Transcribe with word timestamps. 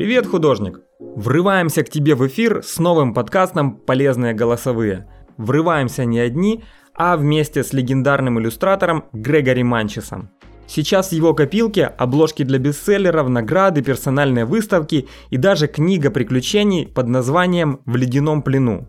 Привет, 0.00 0.26
художник! 0.26 0.80
Врываемся 0.98 1.84
к 1.84 1.90
тебе 1.90 2.14
в 2.14 2.26
эфир 2.26 2.62
с 2.62 2.78
новым 2.78 3.12
подкастом 3.12 3.76
«Полезные 3.76 4.32
голосовые». 4.32 5.06
Врываемся 5.36 6.06
не 6.06 6.18
одни, 6.20 6.64
а 6.94 7.18
вместе 7.18 7.62
с 7.62 7.74
легендарным 7.74 8.40
иллюстратором 8.40 9.04
Грегори 9.12 9.62
Манчесом. 9.62 10.30
Сейчас 10.66 11.10
в 11.10 11.12
его 11.12 11.34
копилке 11.34 11.84
обложки 11.84 12.44
для 12.44 12.58
бестселлеров, 12.58 13.28
награды, 13.28 13.82
персональные 13.82 14.46
выставки 14.46 15.06
и 15.28 15.36
даже 15.36 15.66
книга 15.66 16.10
приключений 16.10 16.86
под 16.86 17.08
названием 17.08 17.82
«В 17.84 17.94
ледяном 17.96 18.40
плену». 18.40 18.88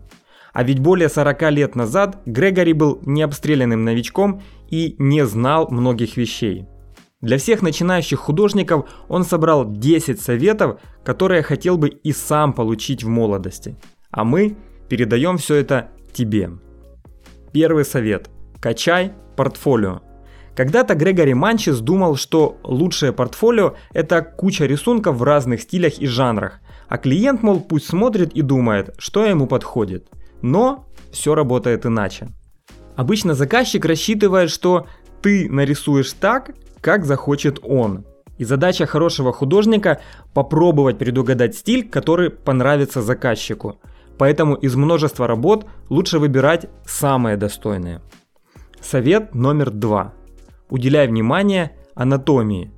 А 0.54 0.62
ведь 0.62 0.78
более 0.78 1.10
40 1.10 1.50
лет 1.50 1.76
назад 1.76 2.22
Грегори 2.24 2.72
был 2.72 3.00
необстрелянным 3.02 3.84
новичком 3.84 4.40
и 4.70 4.96
не 4.98 5.26
знал 5.26 5.68
многих 5.70 6.16
вещей. 6.16 6.66
Для 7.22 7.38
всех 7.38 7.62
начинающих 7.62 8.18
художников 8.18 8.90
он 9.08 9.24
собрал 9.24 9.64
10 9.64 10.20
советов, 10.20 10.80
которые 11.04 11.42
хотел 11.42 11.78
бы 11.78 11.88
и 11.88 12.12
сам 12.12 12.52
получить 12.52 13.04
в 13.04 13.08
молодости. 13.08 13.78
А 14.10 14.24
мы 14.24 14.56
передаем 14.88 15.38
все 15.38 15.54
это 15.54 15.90
тебе. 16.12 16.50
Первый 17.52 17.84
совет. 17.84 18.28
Качай 18.60 19.12
портфолио. 19.36 20.02
Когда-то 20.56 20.94
Грегори 20.94 21.32
Манчес 21.32 21.78
думал, 21.78 22.16
что 22.16 22.58
лучшее 22.64 23.12
портфолио– 23.12 23.76
это 23.94 24.20
куча 24.22 24.66
рисунков 24.66 25.16
в 25.16 25.22
разных 25.22 25.62
стилях 25.62 25.98
и 25.98 26.06
жанрах, 26.06 26.60
а 26.88 26.98
клиент, 26.98 27.42
мол, 27.42 27.60
пусть 27.60 27.86
смотрит 27.86 28.32
и 28.34 28.42
думает, 28.42 28.94
что 28.98 29.24
ему 29.24 29.46
подходит. 29.46 30.10
Но 30.42 30.88
все 31.10 31.34
работает 31.34 31.86
иначе. 31.86 32.28
Обычно 32.96 33.34
заказчик 33.34 33.84
рассчитывает, 33.84 34.50
что 34.50 34.86
ты 35.22 35.48
нарисуешь 35.48 36.12
так, 36.12 36.50
как 36.82 37.06
захочет 37.06 37.60
он. 37.62 38.04
И 38.36 38.44
задача 38.44 38.84
хорошего 38.86 39.32
художника– 39.32 40.00
попробовать 40.34 40.98
предугадать 40.98 41.54
стиль, 41.54 41.88
который 41.88 42.28
понравится 42.28 43.00
заказчику. 43.00 43.80
Поэтому 44.18 44.56
из 44.56 44.74
множества 44.74 45.26
работ 45.26 45.66
лучше 45.88 46.18
выбирать 46.18 46.66
самые 46.84 47.36
достойные. 47.36 48.02
Совет 48.80 49.34
номер 49.34 49.70
два. 49.70 50.12
Уделяй 50.68 51.06
внимание 51.06 51.76
анатомии. 51.94 52.72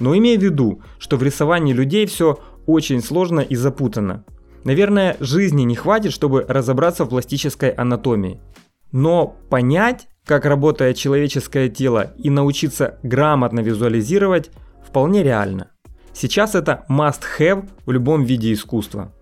Но 0.00 0.16
имей 0.16 0.36
в 0.36 0.42
виду, 0.42 0.82
что 0.98 1.16
в 1.16 1.22
рисовании 1.22 1.72
людей 1.72 2.06
все 2.06 2.38
очень 2.66 3.02
сложно 3.02 3.40
и 3.40 3.54
запутанно. 3.54 4.24
Наверное, 4.64 5.16
жизни 5.20 5.62
не 5.62 5.76
хватит, 5.76 6.12
чтобы 6.12 6.44
разобраться 6.48 7.04
в 7.04 7.10
пластической 7.10 7.70
анатомии. 7.70 8.40
Но 8.90 9.36
понять, 9.50 10.08
как 10.24 10.46
работает 10.46 10.96
человеческое 10.96 11.68
тело 11.68 12.12
и 12.16 12.30
научиться 12.30 12.98
грамотно 13.02 13.60
визуализировать 13.60 14.50
вполне 14.86 15.22
реально. 15.22 15.70
Сейчас 16.12 16.54
это 16.54 16.84
must-have 16.88 17.68
в 17.84 17.90
любом 17.90 18.24
виде 18.24 18.52
искусства. 18.52 19.12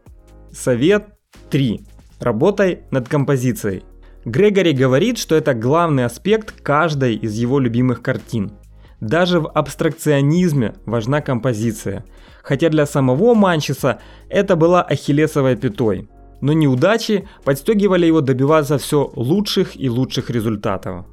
Совет 0.53 1.06
3. 1.50 1.80
Работай 2.20 2.83
над 2.91 3.08
композицией. 3.08 3.84
Грегори 4.25 4.73
говорит, 4.73 5.19
что 5.19 5.34
это 5.34 5.55
главный 5.55 6.05
аспект 6.05 6.61
каждой 6.62 7.17
из 7.17 7.34
его 7.34 7.58
любимых 7.58 8.03
картин. 8.03 8.53
Даже 9.00 9.41
в 9.41 9.48
абстракционизме 9.48 10.75
важна 10.86 11.20
композиция, 11.23 12.05
хотя 12.42 12.69
для 12.69 12.86
самого 12.86 13.34
Манчеса 13.34 13.98
это 14.28 14.55
была 14.55 14.83
ахиллесовой 14.83 15.56
пятой– 15.56 16.08
но 16.42 16.52
неудачи 16.52 17.26
подстегивали 17.44 18.04
его 18.04 18.20
добиваться 18.20 18.76
все 18.76 19.10
лучших 19.14 19.80
и 19.80 19.88
лучших 19.88 20.28
результатов. 20.28 21.06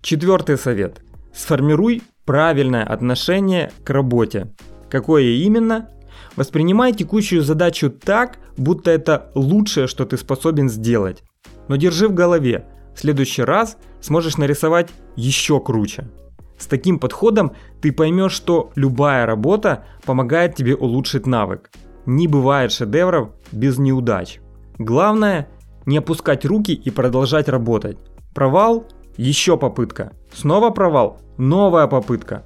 Четвертый 0.00 0.56
совет. 0.56 1.02
Сформируй 1.34 2.02
правильное 2.24 2.84
отношение 2.84 3.72
к 3.84 3.90
работе. 3.90 4.54
Какое 4.88 5.24
именно? 5.24 5.90
Воспринимай 6.36 6.92
текущую 6.92 7.42
задачу 7.42 7.90
так, 7.90 8.38
будто 8.56 8.92
это 8.92 9.32
лучшее, 9.34 9.88
что 9.88 10.06
ты 10.06 10.16
способен 10.16 10.68
сделать. 10.68 11.24
Но 11.66 11.74
держи 11.76 12.06
в 12.06 12.14
голове, 12.14 12.64
в 12.94 13.00
следующий 13.00 13.42
раз 13.42 13.76
сможешь 14.00 14.36
нарисовать 14.36 14.90
еще 15.16 15.60
круче. 15.60 16.08
С 16.56 16.66
таким 16.66 17.00
подходом 17.00 17.52
ты 17.80 17.90
поймешь, 17.90 18.32
что 18.32 18.70
любая 18.76 19.26
работа 19.26 19.84
помогает 20.04 20.54
тебе 20.54 20.76
улучшить 20.76 21.26
навык. 21.26 21.70
Не 22.06 22.28
бывает 22.28 22.70
шедевров 22.70 23.30
без 23.50 23.78
неудач. 23.78 24.40
Главное 24.78 25.48
не 25.86 25.98
опускать 25.98 26.44
руки 26.44 26.72
и 26.72 26.90
продолжать 26.90 27.48
работать. 27.48 27.98
Провал– 28.34 28.86
еще 29.16 29.56
попытка. 29.56 30.12
Снова 30.32 30.70
провал– 30.70 31.20
новая 31.38 31.88
попытка. 31.88 32.44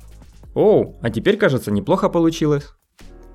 Оу, 0.54 0.96
а 1.02 1.10
теперь 1.10 1.36
кажется 1.36 1.70
неплохо 1.70 2.08
получилось. 2.08 2.70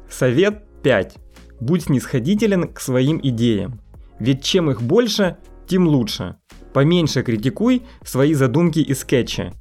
Совет 0.10 0.64
5. 0.82 1.16
Будь 1.60 1.84
снисходителен 1.84 2.68
к 2.74 2.80
своим 2.80 3.20
идеям. 3.22 3.82
Ведь 4.20 4.44
чем 4.44 4.72
их 4.72 4.82
больше, 4.82 5.38
тем 5.68 5.88
лучше. 5.88 6.38
Поменьше 6.74 7.22
критикуй 7.22 7.84
свои 8.04 8.34
задумки 8.34 8.80
и 8.80 8.94
скетчи. 8.96 9.54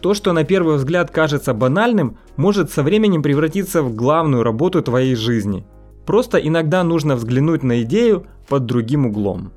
То, 0.00 0.14
что 0.14 0.32
на 0.32 0.44
первый 0.44 0.76
взгляд 0.76 1.10
кажется 1.10 1.54
банальным, 1.54 2.18
может 2.36 2.70
со 2.70 2.82
временем 2.82 3.22
превратиться 3.22 3.82
в 3.82 3.94
главную 3.94 4.42
работу 4.42 4.82
твоей 4.82 5.14
жизни. 5.14 5.66
Просто 6.06 6.38
иногда 6.38 6.84
нужно 6.84 7.16
взглянуть 7.16 7.62
на 7.62 7.82
идею 7.82 8.26
под 8.48 8.66
другим 8.66 9.06
углом. 9.06 9.52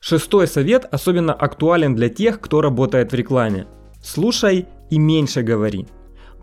Шестой 0.00 0.46
совет 0.46 0.86
особенно 0.90 1.32
актуален 1.32 1.94
для 1.94 2.08
тех, 2.08 2.40
кто 2.40 2.60
работает 2.60 3.12
в 3.12 3.14
рекламе. 3.14 3.66
Слушай 4.02 4.66
и 4.90 4.98
меньше 4.98 5.42
говори. 5.42 5.86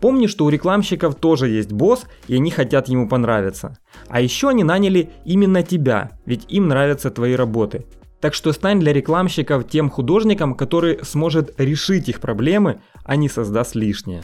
Помни, 0.00 0.28
что 0.28 0.46
у 0.46 0.48
рекламщиков 0.48 1.14
тоже 1.14 1.48
есть 1.48 1.72
босс, 1.72 2.06
и 2.26 2.34
они 2.34 2.50
хотят 2.50 2.88
ему 2.88 3.06
понравиться. 3.06 3.76
А 4.08 4.20
еще 4.20 4.48
они 4.48 4.64
наняли 4.64 5.10
именно 5.26 5.62
тебя, 5.62 6.12
ведь 6.24 6.46
им 6.48 6.68
нравятся 6.68 7.10
твои 7.10 7.34
работы. 7.34 7.84
Так 8.20 8.34
что 8.34 8.52
стань 8.52 8.80
для 8.80 8.92
рекламщиков 8.92 9.68
тем 9.68 9.90
художником, 9.90 10.54
который 10.54 11.04
сможет 11.04 11.58
решить 11.58 12.08
их 12.08 12.20
проблемы, 12.20 12.80
а 13.04 13.16
не 13.16 13.28
создаст 13.28 13.74
лишнее. 13.74 14.22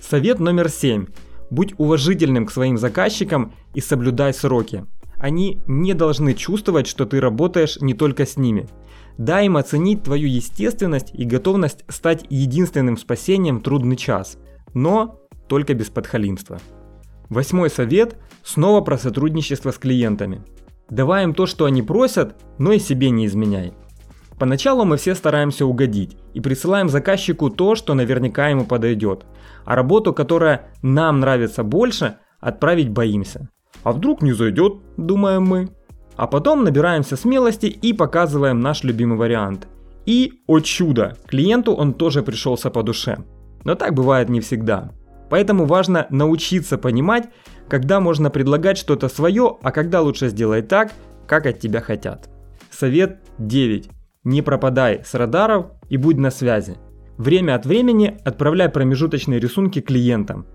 Совет 0.00 0.40
номер 0.40 0.68
семь. 0.68 1.06
Будь 1.52 1.74
уважительным 1.76 2.46
к 2.46 2.50
своим 2.50 2.78
заказчикам 2.78 3.52
и 3.74 3.82
соблюдай 3.82 4.32
сроки. 4.32 4.86
Они 5.18 5.60
не 5.66 5.92
должны 5.92 6.32
чувствовать, 6.32 6.86
что 6.86 7.04
ты 7.04 7.20
работаешь 7.20 7.76
не 7.82 7.92
только 7.92 8.24
с 8.24 8.38
ними. 8.38 8.70
Дай 9.18 9.44
им 9.44 9.58
оценить 9.58 10.02
твою 10.02 10.28
естественность 10.28 11.10
и 11.12 11.26
готовность 11.26 11.84
стать 11.88 12.24
единственным 12.30 12.96
спасением 12.96 13.60
трудный 13.60 13.96
час, 13.96 14.38
но 14.72 15.20
только 15.46 15.74
без 15.74 15.90
подхалимства. 15.90 16.58
Восьмой 17.28 17.68
совет 17.68 18.16
снова 18.42 18.80
про 18.80 18.96
сотрудничество 18.96 19.72
с 19.72 19.76
клиентами. 19.76 20.42
Давай 20.88 21.24
им 21.24 21.34
то, 21.34 21.44
что 21.44 21.66
они 21.66 21.82
просят, 21.82 22.34
но 22.56 22.72
и 22.72 22.78
себе 22.78 23.10
не 23.10 23.26
изменяй. 23.26 23.74
Поначалу 24.42 24.84
мы 24.84 24.96
все 24.96 25.14
стараемся 25.14 25.64
угодить 25.64 26.16
и 26.34 26.40
присылаем 26.40 26.88
заказчику 26.88 27.48
то, 27.48 27.76
что 27.76 27.94
наверняка 27.94 28.48
ему 28.48 28.64
подойдет, 28.64 29.24
а 29.64 29.76
работу, 29.76 30.12
которая 30.12 30.72
нам 30.82 31.20
нравится 31.20 31.62
больше, 31.62 32.16
отправить 32.40 32.88
боимся. 32.88 33.48
А 33.84 33.92
вдруг 33.92 34.20
не 34.20 34.32
зайдет, 34.32 34.78
думаем 34.96 35.44
мы. 35.44 35.68
А 36.16 36.26
потом 36.26 36.64
набираемся 36.64 37.16
смелости 37.16 37.66
и 37.66 37.92
показываем 37.92 38.58
наш 38.58 38.82
любимый 38.82 39.16
вариант. 39.16 39.68
И, 40.06 40.42
о 40.48 40.58
чудо, 40.58 41.16
клиенту 41.28 41.72
он 41.74 41.94
тоже 41.94 42.24
пришелся 42.24 42.68
по 42.68 42.82
душе. 42.82 43.18
Но 43.62 43.76
так 43.76 43.94
бывает 43.94 44.28
не 44.28 44.40
всегда. 44.40 44.90
Поэтому 45.30 45.66
важно 45.66 46.08
научиться 46.10 46.78
понимать, 46.78 47.28
когда 47.68 48.00
можно 48.00 48.28
предлагать 48.28 48.76
что-то 48.76 49.08
свое, 49.08 49.56
а 49.62 49.70
когда 49.70 50.00
лучше 50.00 50.30
сделать 50.30 50.66
так, 50.66 50.90
как 51.28 51.46
от 51.46 51.60
тебя 51.60 51.80
хотят. 51.80 52.28
Совет 52.72 53.20
9. 53.38 54.01
Не 54.24 54.42
пропадай 54.42 55.02
с 55.04 55.14
радаров 55.14 55.66
и 55.88 55.96
будь 55.96 56.18
на 56.18 56.30
связи. 56.30 56.76
Время 57.18 57.56
от 57.56 57.66
времени 57.66 58.18
отправляй 58.24 58.68
промежуточные 58.68 59.40
рисунки 59.40 59.80
клиентам. 59.80 60.46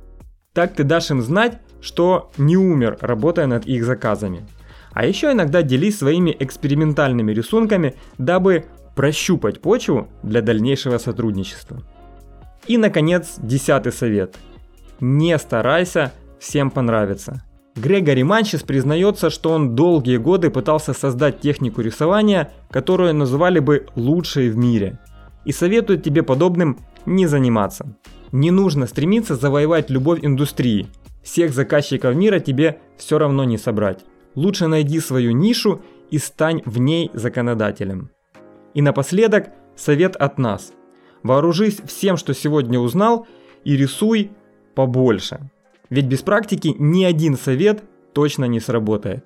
Так 0.53 0.73
ты 0.73 0.83
дашь 0.83 1.11
им 1.11 1.21
знать, 1.21 1.59
что 1.81 2.31
не 2.37 2.57
умер, 2.57 2.97
работая 3.01 3.45
над 3.45 3.65
их 3.65 3.85
заказами. 3.85 4.45
А 4.93 5.05
еще 5.05 5.31
иногда 5.31 5.61
делись 5.61 5.99
своими 5.99 6.35
экспериментальными 6.39 7.31
рисунками, 7.31 7.95
дабы 8.17 8.65
прощупать 8.95 9.61
почву 9.61 10.07
для 10.23 10.41
дальнейшего 10.41 10.97
сотрудничества. 10.97 11.83
И, 12.65 12.77
наконец, 12.77 13.35
десятый 13.37 13.91
совет. 13.91 14.35
Не 14.99 15.37
старайся 15.37 16.11
всем 16.39 16.71
понравиться. 16.71 17.43
Грегори 17.77 18.23
Манчес 18.23 18.63
признается, 18.63 19.29
что 19.29 19.51
он 19.51 19.75
долгие 19.75 20.17
годы 20.17 20.49
пытался 20.49 20.93
создать 20.93 21.41
технику 21.41 21.81
рисования, 21.81 22.51
которую 22.71 23.13
называли 23.13 23.59
бы 23.59 23.85
лучшей 23.95 24.49
в 24.49 24.57
мире. 24.57 24.97
И 25.45 25.51
советует 25.51 26.03
тебе 26.03 26.23
подобным 26.23 26.79
не 27.05 27.27
заниматься. 27.27 27.95
Не 28.31 28.49
нужно 28.49 28.87
стремиться 28.87 29.35
завоевать 29.35 29.91
любовь 29.91 30.19
индустрии. 30.23 30.87
Всех 31.23 31.53
заказчиков 31.53 32.15
мира 32.15 32.39
тебе 32.39 32.79
все 32.97 33.19
равно 33.19 33.43
не 33.43 33.59
собрать. 33.59 34.03
Лучше 34.33 34.67
найди 34.67 34.99
свою 34.99 35.31
нишу 35.31 35.81
и 36.09 36.17
стань 36.17 36.63
в 36.65 36.79
ней 36.79 37.11
законодателем. 37.13 38.09
И 38.73 38.81
напоследок 38.81 39.49
совет 39.75 40.15
от 40.15 40.39
нас. 40.39 40.73
Вооружись 41.21 41.79
всем, 41.85 42.17
что 42.17 42.33
сегодня 42.33 42.79
узнал, 42.79 43.27
и 43.63 43.77
рисуй 43.77 44.31
побольше. 44.73 45.49
Ведь 45.89 46.05
без 46.05 46.21
практики 46.21 46.75
ни 46.77 47.03
один 47.03 47.37
совет 47.37 47.83
точно 48.13 48.45
не 48.45 48.59
сработает. 48.59 49.25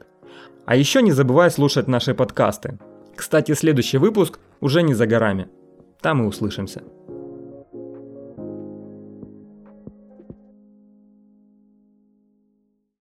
А 0.66 0.75
еще 0.75 1.02
не 1.02 1.12
забывай 1.12 1.50
слушать 1.50 1.88
наши 1.88 2.13
подкасты. 2.13 2.80
Кстати, 3.16 3.54
следующий 3.54 3.98
выпуск 3.98 4.40
уже 4.60 4.84
не 4.84 4.94
за 4.94 5.08
горами. 5.08 5.48
Там 6.02 6.24
и 6.24 6.28
услышимся. 6.28 6.84